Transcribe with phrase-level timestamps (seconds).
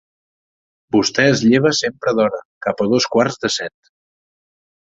[0.95, 3.93] Vostè es lleva sempre d'hora, cap a dos quarts de set.